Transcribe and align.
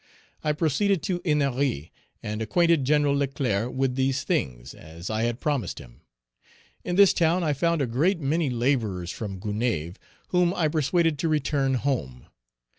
I 0.43 0.53
proceeded 0.53 1.03
to 1.03 1.19
Ennery 1.23 1.91
and 2.23 2.41
acquainted 2.41 2.85
Gen. 2.85 3.03
Leclerc 3.07 3.71
with 3.71 3.93
these 3.93 4.23
things, 4.23 4.73
as 4.73 5.11
I 5.11 5.21
had 5.25 5.39
promised 5.39 5.77
him. 5.77 6.01
In 6.83 6.95
this 6.95 7.13
town 7.13 7.43
I 7.43 7.53
found 7.53 7.83
a 7.83 7.85
great 7.85 8.19
many 8.19 8.49
laborers 8.49 9.11
from 9.11 9.39
Gonaïves, 9.39 9.97
whom 10.29 10.55
I 10.55 10.69
persuaded 10.69 11.19
to 11.19 11.27
return 11.29 11.75
home. 11.75 12.25